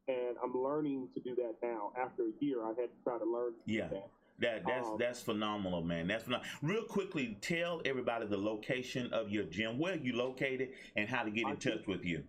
[0.07, 1.93] And I'm learning to do that now.
[1.99, 3.87] After a year, I had to try to learn to Yeah.
[3.87, 4.09] do that.
[4.39, 6.07] That that's Um, that's phenomenal, man.
[6.07, 6.51] That's phenomenal.
[6.61, 11.29] Real quickly, tell everybody the location of your gym, where you located, and how to
[11.31, 12.23] get in gym- touch with you.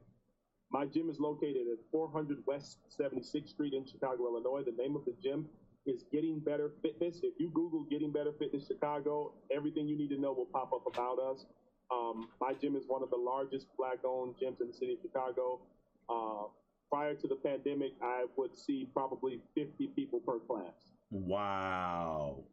[0.71, 4.63] My gym is located at 400 West 76th Street in Chicago, Illinois.
[4.63, 5.49] The name of the gym
[5.87, 7.21] is Getting Better Fitness.
[7.23, 10.87] If you Google Getting Better Fitness Chicago, everything you need to know will pop up
[10.87, 11.47] about us.
[11.91, 15.61] Um, my gym is one of the largest black-owned gyms in the city of Chicago.
[16.09, 16.45] Uh,
[16.91, 20.93] prior to the pandemic, I would see probably 50 people per class.
[21.11, 22.45] Wow.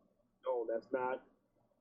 [0.46, 1.22] No, that's not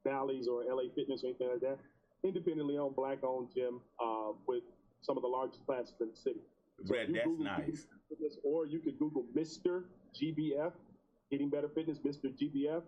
[0.05, 1.79] Bally's or LA Fitness or anything like that.
[2.23, 4.63] Independently owned, black-owned gym uh, with
[5.01, 6.41] some of the largest classes in the city.
[6.79, 7.87] So Brad, that's Google nice.
[8.09, 9.85] Fitness, or you could Google Mr.
[10.21, 10.73] GBF,
[11.31, 12.27] Getting Better Fitness, Mr.
[12.27, 12.83] GBF,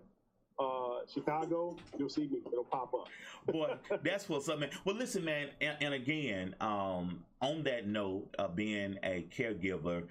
[0.58, 1.76] uh, Chicago.
[1.98, 2.38] You'll see me.
[2.46, 3.08] It'll pop up.
[3.46, 4.70] Boy, that's what's up, man.
[4.84, 10.04] Well, listen, man, and, and again, um, on that note of being a caregiver,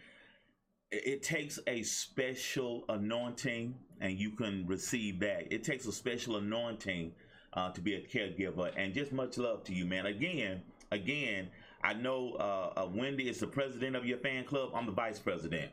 [0.91, 5.51] it, it takes a special anointing, and you can receive that.
[5.53, 7.13] It takes a special anointing
[7.53, 10.05] uh, to be a caregiver, and just much love to you, man.
[10.05, 11.49] Again, again,
[11.83, 14.71] I know uh, uh, Wendy is the president of your fan club.
[14.75, 15.71] I'm the vice president.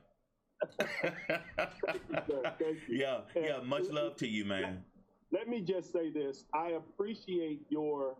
[2.88, 3.60] Yeah, yeah.
[3.64, 4.84] Much love to you, man.
[5.32, 8.16] Let me just say this: I appreciate your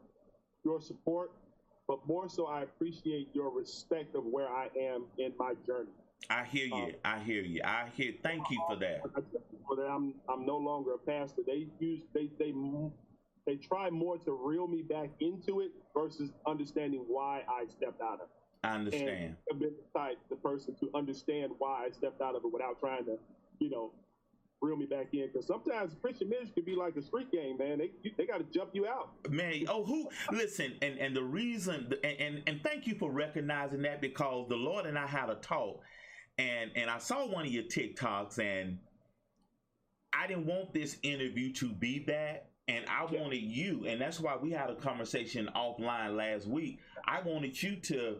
[0.65, 1.33] your support,
[1.87, 5.91] but more so, I appreciate your respect of where I am in my journey.
[6.31, 6.75] I hear you.
[6.75, 7.61] Um, I hear you.
[7.65, 8.13] I hear.
[8.23, 9.03] Thank you for that.
[9.67, 11.43] For that, I'm I'm no longer a pastor.
[11.47, 12.53] They use they they
[13.47, 18.21] they try more to reel me back into it versus understanding why I stepped out
[18.21, 18.38] of it.
[18.65, 19.37] I understand.
[19.51, 22.81] And been the type, the person to understand why I stepped out of it without
[22.81, 23.19] trying to,
[23.61, 23.93] you know,
[24.61, 25.29] reel me back in.
[25.33, 27.79] Because sometimes Christian ministry can be like a street game, man.
[27.79, 29.11] They they got to jump you out.
[29.31, 30.09] Man, oh, who?
[30.33, 34.57] listen, and and the reason, and, and and thank you for recognizing that because the
[34.57, 35.81] Lord and I had a talk,
[36.37, 38.79] and and I saw one of your TikToks, and
[40.13, 44.37] I didn't want this interview to be that and I wanted you, and that's why
[44.37, 46.81] we had a conversation offline last week.
[47.07, 48.19] I wanted you to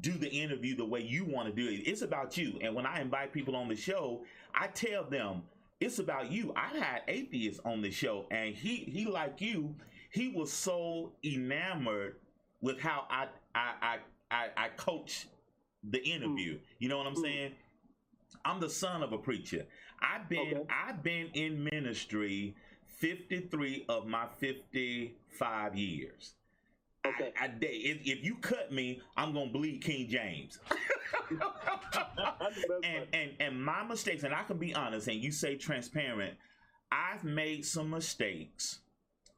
[0.00, 1.88] do the interview the way you want to do it.
[1.88, 2.58] It's about you.
[2.62, 4.24] And when I invite people on the show,
[4.54, 5.42] I tell them
[5.80, 6.52] it's about you.
[6.56, 9.74] I had atheists on the show, and he he like you,
[10.10, 12.16] he was so enamored
[12.60, 13.96] with how I I I
[14.30, 15.28] I, I coach
[15.84, 16.54] the interview.
[16.56, 16.60] Mm.
[16.80, 17.22] You know what I'm mm.
[17.22, 17.52] saying?
[18.44, 19.66] I'm the son of a preacher.
[20.00, 20.62] I've been okay.
[20.68, 22.54] I've been in ministry
[22.98, 26.34] 53 of my 55 years.
[27.06, 27.32] Okay.
[27.40, 30.58] I, I, if, if, you cut me, I'm gonna bleed King James.
[32.84, 36.34] and, and and my mistakes, and I can be honest, and you say transparent.
[36.90, 38.80] I've made some mistakes,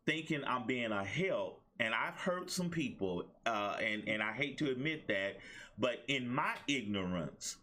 [0.06, 4.58] thinking I'm being a help, and I've hurt some people, uh, and and I hate
[4.58, 5.38] to admit that,
[5.78, 7.56] but in my ignorance,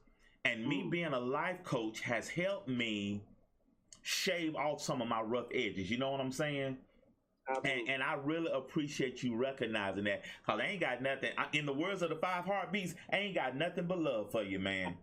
[0.45, 0.91] and me mm.
[0.91, 3.21] being a life coach has helped me
[4.03, 5.89] shave off some of my rough edges.
[5.89, 6.77] You know what I'm saying?
[7.63, 11.31] And, and, I really appreciate you recognizing that because I ain't got nothing.
[11.37, 14.43] I, in the words of the five heartbeats, I ain't got nothing but love for
[14.43, 14.95] you, man.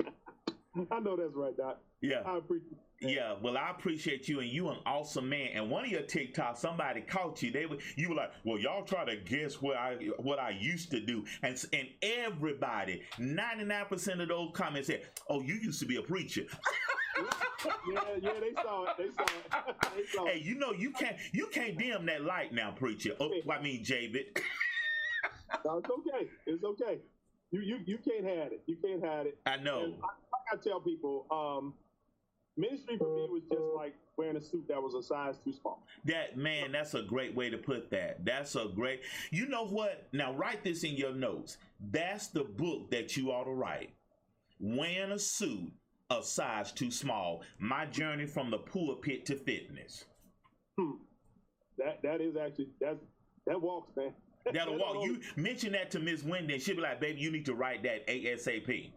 [0.90, 1.78] I know that's right, Doc.
[2.00, 2.22] Yeah.
[2.24, 5.50] I appreciate yeah, well, I appreciate you, and you an awesome man.
[5.54, 7.50] And one of your TikToks, somebody caught you.
[7.50, 10.90] They were you were like, "Well, y'all try to guess what I what I used
[10.92, 15.80] to do," and and everybody, ninety nine percent of those comments said, "Oh, you used
[15.80, 16.44] to be a preacher."
[17.18, 18.96] yeah, yeah, they saw it.
[18.98, 19.76] They saw it.
[19.96, 23.12] they saw hey, you know you can't you can't dim that light now, preacher.
[23.20, 24.38] Oh, I mean, Javid.
[25.64, 26.28] no, it's okay.
[26.46, 26.98] It's okay.
[27.50, 28.62] You you you can't have it.
[28.66, 29.38] You can't have it.
[29.46, 29.94] I know.
[30.02, 31.74] I, I tell people, um,
[32.56, 35.82] ministry for me was just like wearing a suit that was a size too small.
[36.04, 38.24] That man, that's a great way to put that.
[38.24, 39.02] That's a great.
[39.30, 40.08] You know what?
[40.12, 41.58] Now write this in your notes.
[41.90, 43.90] That's the book that you ought to write.
[44.58, 45.70] Wearing a suit
[46.10, 47.42] a size too small.
[47.58, 50.04] My journey from the pulpit to fitness.
[50.78, 50.92] Hmm.
[51.78, 52.98] That that is actually that
[53.46, 54.12] that walks, man.
[54.52, 55.04] That'll walk.
[55.04, 57.82] You mention that to Miss Wendy, and she'll be like, "Baby, you need to write
[57.82, 58.92] that ASAP."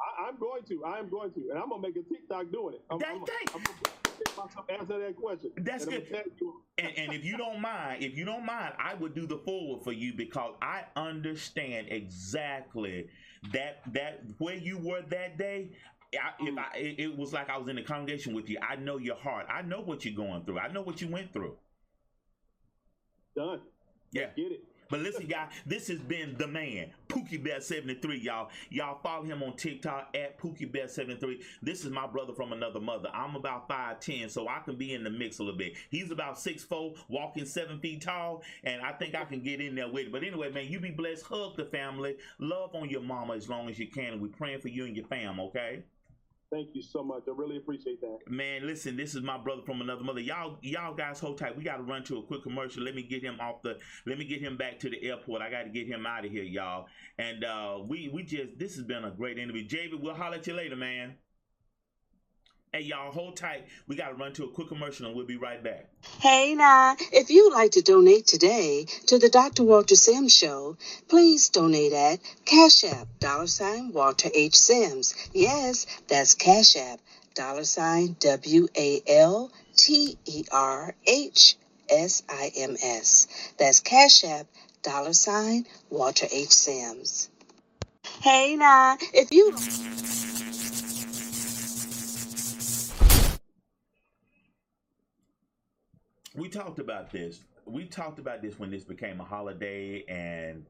[0.00, 0.84] I, am going to.
[0.84, 2.82] I am going to, and I'm gonna make a TikTok doing it.
[2.90, 3.16] I'm, that, I'm,
[3.54, 3.62] I'm,
[4.38, 5.50] I'm gonna answer that question.
[5.56, 6.22] That's and good.
[6.78, 9.82] And, and if you don't mind, if you don't mind, I would do the forward
[9.82, 13.06] for you because I understand exactly
[13.52, 15.70] that that where you were that day.
[16.18, 16.58] I, if mm.
[16.58, 18.58] I, it was like I was in the congregation with you.
[18.66, 19.46] I know your heart.
[19.48, 20.58] I know what you're going through.
[20.58, 21.56] I know what you went through.
[23.36, 23.60] Done.
[24.12, 24.22] Yeah.
[24.22, 24.64] Let's get it.
[24.90, 28.50] But listen, guys, this has been the man, Pookie Bear 73, y'all.
[28.68, 31.42] Y'all follow him on TikTok at Pookie Bear 73.
[31.62, 33.08] This is my brother from another mother.
[33.14, 35.72] I'm about 5'10, so I can be in the mix a little bit.
[35.90, 39.88] He's about 6'4, walking 7 feet tall, and I think I can get in there
[39.88, 40.12] with it.
[40.12, 41.24] But anyway, man, you be blessed.
[41.24, 42.16] Hug the family.
[42.38, 44.12] Love on your mama as long as you can.
[44.12, 45.82] And we're praying for you and your fam, okay?
[46.54, 47.24] Thank you so much.
[47.26, 48.18] I really appreciate that.
[48.28, 50.20] Man, listen, this is my brother from another mother.
[50.20, 51.56] Y'all, y'all guys, hold tight.
[51.56, 52.84] We got to run to a quick commercial.
[52.84, 53.76] Let me get him off the.
[54.06, 55.42] Let me get him back to the airport.
[55.42, 56.86] I got to get him out of here, y'all.
[57.18, 59.66] And uh, we we just this has been a great interview.
[59.66, 61.16] David, we'll holler at you later, man.
[62.74, 63.68] Hey, y'all, hold tight.
[63.86, 65.86] We got to run to a quick commercial and we'll be right back.
[66.18, 69.62] Hey, now, if you'd like to donate today to the Dr.
[69.62, 74.56] Walter Sims Show, please donate at Cash App, dollar sign Walter H.
[74.56, 75.14] Sims.
[75.32, 76.98] Yes, that's Cash App,
[77.36, 81.54] dollar sign W A L T E R H
[81.88, 83.28] S I M S.
[83.56, 84.48] That's Cash App,
[84.82, 86.50] dollar sign Walter H.
[86.50, 87.30] Sims.
[88.20, 89.54] Hey, now, if you.
[96.34, 97.44] We talked about this.
[97.64, 100.66] We talked about this when this became a holiday, and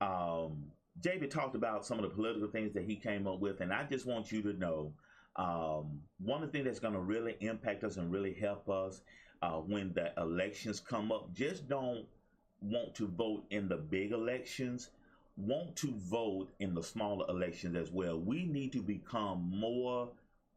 [0.00, 0.64] um,
[1.00, 3.60] Javid talked about some of the political things that he came up with.
[3.60, 4.92] And I just want you to know
[5.36, 9.02] um, one of the things that's going to really impact us and really help us
[9.40, 11.32] uh, when the elections come up.
[11.32, 12.06] Just don't
[12.60, 14.90] want to vote in the big elections.
[15.36, 18.18] Want to vote in the smaller elections as well.
[18.18, 20.10] We need to become more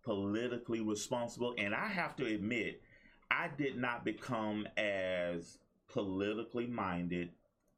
[0.04, 1.54] politically responsible.
[1.58, 2.82] And I have to admit,
[3.30, 7.30] I did not become as politically minded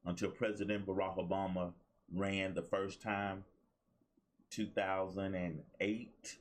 [0.05, 1.73] until President Barack Obama
[2.13, 3.43] ran the first time,
[4.49, 6.37] 2008.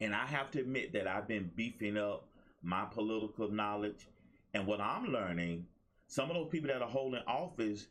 [0.00, 2.28] And I have to admit that I've been beefing up
[2.62, 4.08] my political knowledge.
[4.54, 5.66] And what I'm learning,
[6.06, 7.86] some of those people that are holding office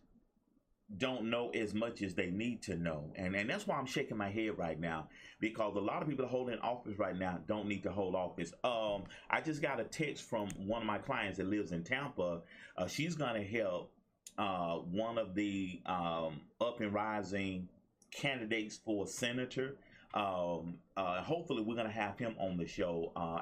[0.98, 3.12] don't know as much as they need to know.
[3.15, 6.28] And and that's why I'm shaking my head right now because a lot of people
[6.28, 8.54] holding office right now don't need to hold office.
[8.63, 12.41] Um, I just got a text from one of my clients that lives in Tampa.
[12.78, 13.91] Uh, she's going to help
[14.38, 17.67] uh, one of the um, up and rising
[18.12, 19.78] candidates for senator.
[20.13, 23.12] Um, uh, hopefully, we're going to have him on the show.
[23.15, 23.41] Uh,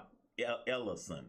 [0.68, 1.26] Ellison,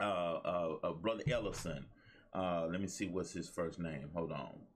[0.00, 1.86] uh, uh, uh, brother Ellison.
[2.34, 4.08] Uh, let me see what's his first name.
[4.14, 4.71] Hold on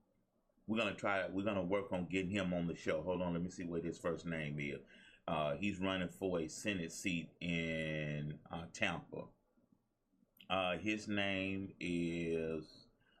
[0.67, 1.23] we're gonna try.
[1.31, 3.01] We're gonna work on getting him on the show.
[3.01, 4.79] Hold on, let me see what his first name is.
[5.27, 9.23] Uh, he's running for a Senate seat in uh, Tampa.
[10.49, 12.63] Uh, his name is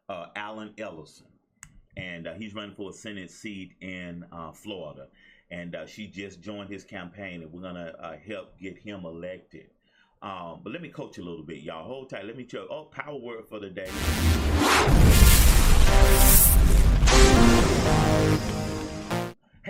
[0.07, 1.27] uh, Allen Ellison,
[1.95, 5.07] and uh, he's running for a Senate seat in uh, Florida.
[5.49, 7.93] And she just joined his campaign, and we're gonna
[8.27, 9.67] help get him elected.
[10.21, 11.85] Um, but let me coach a little bit, y'all.
[11.85, 12.25] Hold tight.
[12.25, 12.61] Let me check.
[12.69, 13.87] Oh, power word for the day.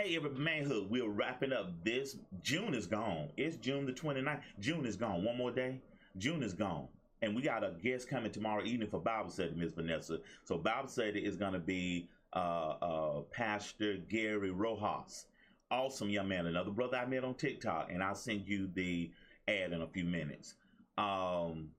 [0.08, 2.16] Hey, every manhood, we're wrapping up this.
[2.42, 3.30] June is gone.
[3.36, 4.42] It's June the 29th.
[4.60, 5.24] June is gone.
[5.24, 5.82] One more day.
[6.18, 6.88] June is gone.
[7.22, 10.20] And we got a guest coming tomorrow evening for Bible study, Miss Vanessa.
[10.46, 15.26] So Bible study is going to be uh, uh, Pastor Gary Rojas.
[15.72, 16.46] Awesome young man.
[16.46, 17.90] Another brother I met on TikTok.
[17.92, 19.12] And I'll send you the
[19.48, 20.54] ad in a few minutes.
[20.98, 21.72] Um,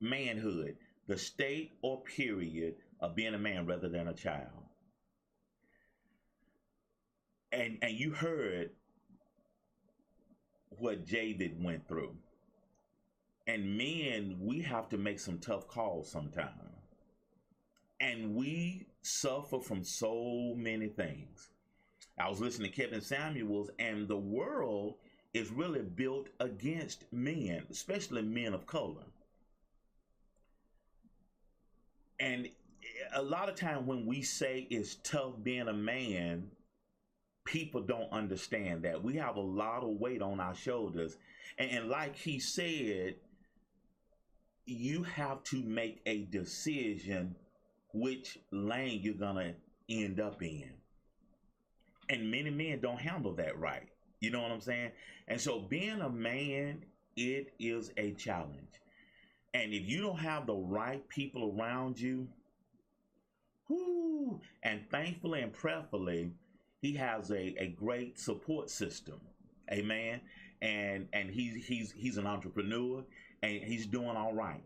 [0.00, 4.48] manhood, the state or period of being a man rather than a child
[7.52, 8.70] and and you heard
[10.70, 12.14] what Javid went through.
[13.46, 16.52] And men, we have to make some tough calls sometimes.
[18.00, 21.50] And we suffer from so many things.
[22.18, 24.94] I was listening to Kevin Samuels, and the world
[25.34, 29.04] is really built against men, especially men of color.
[32.18, 32.48] And
[33.14, 36.50] a lot of time when we say it's tough being a man,
[37.44, 39.02] people don't understand that.
[39.02, 41.16] We have a lot of weight on our shoulders.
[41.58, 43.16] And, and like he said,
[44.66, 47.34] you have to make a decision
[47.92, 49.54] which lane you're to
[49.88, 50.70] end up in.
[52.08, 53.88] And many men don't handle that right.
[54.20, 54.92] You know what I'm saying?
[55.28, 56.84] And so being a man,
[57.16, 58.80] it is a challenge.
[59.54, 62.28] And if you don't have the right people around you,
[63.68, 66.32] whoo, and thankfully and prayerfully,
[66.80, 69.20] he has a, a great support system.
[69.72, 70.20] Amen.
[70.62, 73.04] And and he's he's he's an entrepreneur
[73.42, 74.62] and he's doing all right.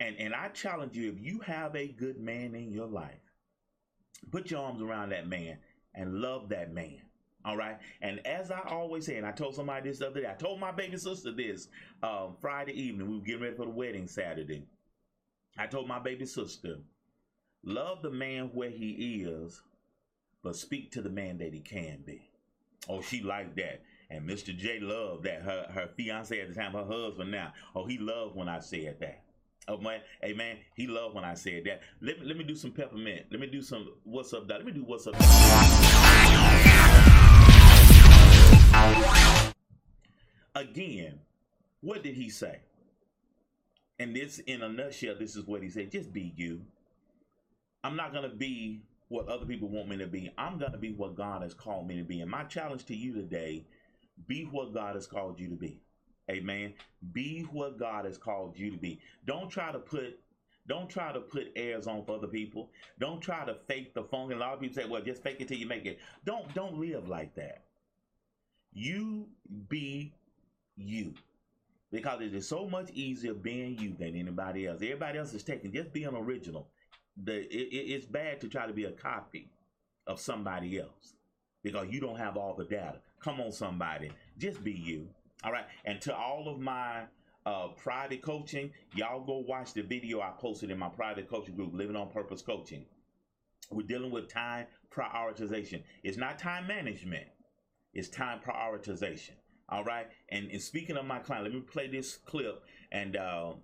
[0.00, 3.20] And and I challenge you if you have a good man in your life,
[4.30, 5.58] put your arms around that man
[5.94, 7.00] and love that man.
[7.44, 7.78] All right.
[8.02, 10.72] And as I always say, and I told somebody this other day, I told my
[10.72, 11.68] baby sister this
[12.02, 13.08] um, Friday evening.
[13.08, 14.66] We were getting ready for the wedding Saturday.
[15.56, 16.78] I told my baby sister,
[17.64, 19.62] love the man where he is,
[20.46, 22.30] but speak to the man that he can be.
[22.88, 23.82] Oh, she liked that.
[24.10, 24.56] And Mr.
[24.56, 25.42] J loved that.
[25.42, 27.52] Her her fiance at the time, her husband now.
[27.74, 29.24] Oh, he loved when I said that.
[29.66, 31.80] Oh man, hey man, he loved when I said that.
[32.00, 33.26] Let me let me do some peppermint.
[33.32, 34.58] Let me do some what's up, Doc.
[34.58, 35.16] Let me do what's up.
[40.54, 41.18] again,
[41.80, 42.60] what did he say?
[43.98, 46.62] And this, in a nutshell, this is what he said just be you.
[47.82, 50.32] I'm not to be what other people want me to be.
[50.36, 52.20] I'm going to be what God has called me to be.
[52.20, 53.64] And my challenge to you today
[54.26, 55.80] be what God has called you to be.
[56.30, 56.74] Amen.
[57.12, 59.00] Be what God has called you to be.
[59.26, 60.18] Don't try to put
[60.66, 62.70] don't try to put airs on for other people.
[62.98, 64.32] Don't try to fake the funk.
[64.32, 66.00] And a lot of people say, well, just fake it till you make it.
[66.24, 67.62] Don't don't live like that.
[68.72, 69.28] You
[69.68, 70.12] be
[70.76, 71.14] you.
[71.92, 74.82] Because it is so much easier being you than anybody else.
[74.82, 76.66] Everybody else is taking just being original.
[77.24, 79.50] The it, it, it's bad to try to be a copy
[80.06, 81.14] of somebody else
[81.62, 83.00] because you don't have all the data.
[83.20, 85.08] Come on, somebody, just be you.
[85.44, 85.64] All right.
[85.84, 87.04] And to all of my
[87.44, 91.72] uh, private coaching, y'all go watch the video I posted in my private coaching group,
[91.72, 92.84] Living on Purpose Coaching.
[93.70, 95.82] We're dealing with time prioritization.
[96.02, 97.26] It's not time management,
[97.94, 99.32] it's time prioritization.
[99.68, 100.06] All right.
[100.28, 102.62] And, and speaking of my client, let me play this clip.
[102.92, 103.54] And uh,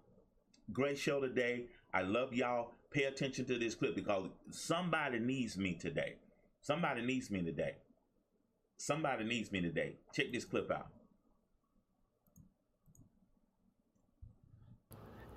[0.73, 1.67] great show today.
[1.95, 2.73] I love y'all.
[2.93, 6.17] Pay attention to this clip because somebody needs me today.
[6.61, 7.77] Somebody needs me today.
[8.77, 9.97] Somebody needs me today.
[10.13, 10.89] Check this clip out.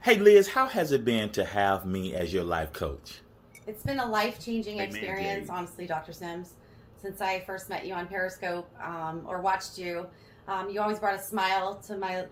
[0.01, 3.21] Hey, Liz, how has it been to have me as your life coach?
[3.65, 6.13] It's been a life changing experience, honestly, Dr.
[6.13, 6.53] Sims.
[7.01, 10.05] Since I first met you on Periscope um, or watched you,
[10.47, 12.25] um, you always brought a smile to my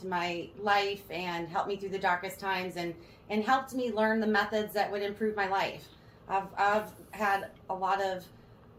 [0.00, 2.94] to my life and helped me through the darkest times and
[3.30, 5.84] and helped me learn the methods that would improve my life.
[6.28, 8.24] I've I've had a lot of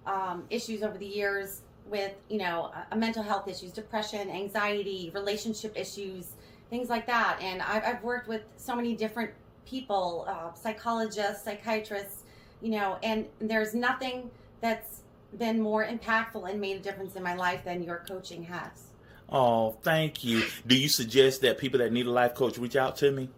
[0.06, 5.74] um, issues over the years with you know uh, mental health issues, depression, anxiety, relationship
[5.76, 6.34] issues
[6.70, 7.40] things like that.
[7.42, 9.32] And I've, I've worked with so many different
[9.66, 12.24] people, uh, psychologists, psychiatrists,
[12.62, 14.30] you know, and there's nothing
[14.62, 15.02] that's
[15.38, 18.88] been more impactful and made a difference in my life than your coaching has.
[19.32, 20.44] Oh, thank you.
[20.66, 23.30] Do you suggest that people that need a life coach reach out to me?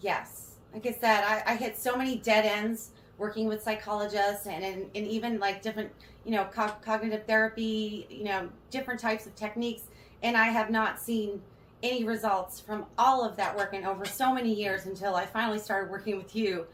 [0.00, 0.45] Yes.
[0.76, 4.90] Like I said, I, I hit so many dead ends working with psychologists and, and,
[4.94, 5.90] and even like different,
[6.22, 9.84] you know, co- cognitive therapy, you know, different types of techniques.
[10.22, 11.40] And I have not seen
[11.82, 15.58] any results from all of that work and over so many years until I finally
[15.58, 16.66] started working with you.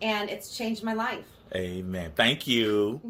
[0.00, 1.26] And it's changed my life.
[1.52, 2.12] Amen.
[2.14, 3.00] Thank you.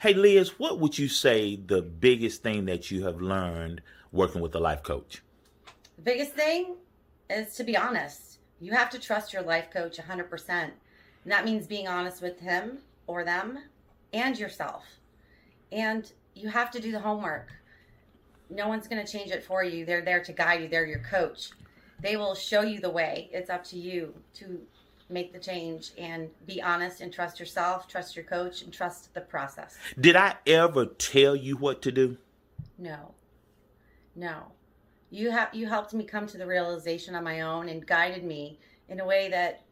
[0.00, 3.80] Hey, Liz, what would you say the biggest thing that you have learned
[4.12, 5.22] working with a life coach?
[5.96, 6.74] The biggest thing
[7.30, 8.25] is to be honest.
[8.60, 10.48] You have to trust your life coach 100%.
[10.48, 10.72] And
[11.26, 13.58] that means being honest with him or them
[14.12, 14.84] and yourself.
[15.72, 17.52] And you have to do the homework
[18.50, 19.84] no one's going to change it for you.
[19.84, 20.68] They're there to guide you.
[20.68, 21.50] They're your coach.
[22.00, 23.28] They will show you the way.
[23.32, 24.60] It's up to you to
[25.08, 29.20] make the change and be honest and trust yourself, trust your coach, and trust the
[29.20, 29.76] process.
[29.98, 32.18] Did I ever tell you what to do?
[32.76, 33.14] No.
[34.14, 34.52] No.
[35.10, 38.58] You have you helped me come to the realization on my own and guided me
[38.88, 39.62] in a way that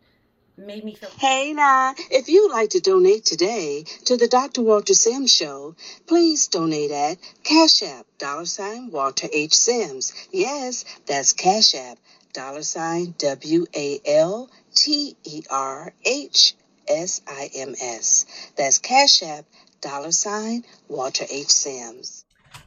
[0.57, 1.11] made me feel.
[1.18, 4.62] Hey now, if you'd like to donate today to the Dr.
[4.62, 5.74] Walter Sims Show,
[6.07, 9.55] please donate at Cash App, dollar sign Walter H.
[9.55, 10.12] Sims.
[10.30, 11.99] Yes, that's Cash App,
[12.32, 16.55] dollar sign W A L T E R H
[16.87, 18.26] S I M S.
[18.57, 19.47] That's Cash App,
[19.80, 21.49] dollar sign Walter H.
[21.49, 22.24] Sims.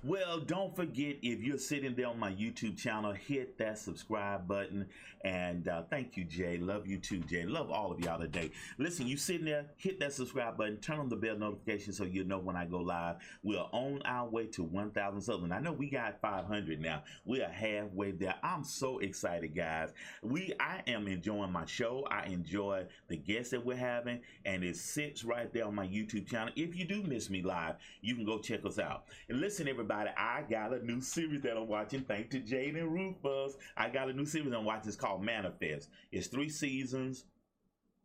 [0.07, 4.87] Well, don't forget if you're sitting there on my YouTube channel, hit that subscribe button.
[5.25, 6.57] And uh, thank you, Jay.
[6.57, 7.43] Love you too, Jay.
[7.43, 8.51] Love all of y'all today.
[8.77, 12.23] Listen, you sitting there, hit that subscribe button, turn on the bell notification so you
[12.23, 13.17] know when I go live.
[13.43, 15.51] We're on our way to 1,000 subs.
[15.51, 17.03] I know we got 500 now.
[17.25, 18.35] We are halfway there.
[18.41, 19.89] I'm so excited, guys.
[20.23, 22.07] We, I am enjoying my show.
[22.09, 26.29] I enjoy the guests that we're having, and it sits right there on my YouTube
[26.29, 26.53] channel.
[26.55, 29.03] If you do miss me live, you can go check us out.
[29.27, 32.01] And listen, everybody everybody, I got a new series that I'm watching.
[32.01, 33.57] Thanks to Jade and Rufus.
[33.75, 34.87] I got a new series I'm watching.
[34.87, 35.89] It's called Manifest.
[36.11, 37.25] It's three seasons.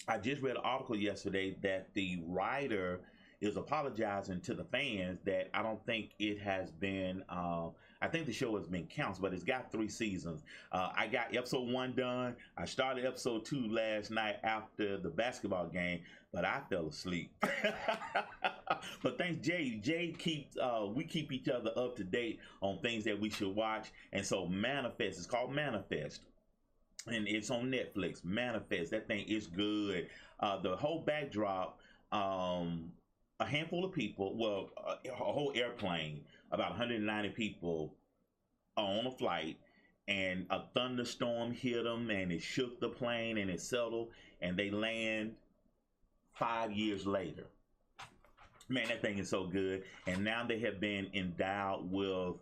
[0.08, 3.00] I just read an article yesterday that the writer
[3.40, 7.22] is apologizing to the fans that I don't think it has been.
[7.28, 7.68] Uh,
[8.02, 10.42] I think the show has been canceled, but it's got three seasons.
[10.72, 12.34] Uh, I got episode one done.
[12.58, 16.00] I started episode two last night after the basketball game,
[16.32, 17.32] but I fell asleep.
[19.02, 19.78] but thanks, Jay.
[19.80, 23.54] Jay keeps uh, we keep each other up to date on things that we should
[23.54, 25.18] watch, and so Manifest.
[25.18, 26.22] It's called Manifest
[27.06, 28.24] and it's on Netflix.
[28.24, 28.90] Manifest.
[28.90, 30.08] That thing is good.
[30.40, 31.78] Uh, the whole backdrop.
[32.10, 32.92] Um,
[33.40, 34.70] a handful of people, well,
[35.04, 36.20] a, a whole airplane,
[36.52, 37.94] about 190 people
[38.76, 39.58] on a flight,
[40.08, 44.08] and a thunderstorm hit them and it shook the plane and it settled,
[44.40, 45.34] and they land
[46.34, 47.44] five years later.
[48.68, 49.84] Man, that thing is so good.
[50.06, 52.36] And now they have been endowed with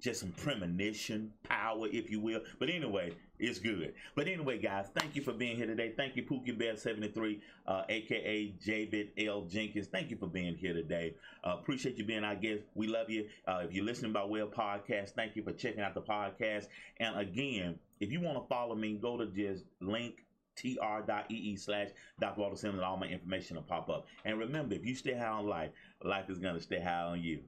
[0.00, 2.40] just some premonition power, if you will.
[2.58, 3.94] But anyway, it's good.
[4.14, 5.92] But anyway, guys, thank you for being here today.
[5.96, 9.42] Thank you, Pookie Bear 73, uh, aka Javid L.
[9.42, 9.88] Jenkins.
[9.88, 11.14] Thank you for being here today.
[11.44, 12.62] Uh, appreciate you being our guest.
[12.74, 13.28] We love you.
[13.46, 16.66] Uh, if you're listening by way of podcast, thank you for checking out the podcast.
[16.98, 20.24] And again, if you want to follow me, go to just link
[20.56, 21.88] tr.ee slash
[22.18, 22.40] Dr.
[22.40, 24.06] Walter Simmons all my information will pop up.
[24.24, 25.70] And remember, if you stay high on life,
[26.02, 27.40] life is going to stay high on you.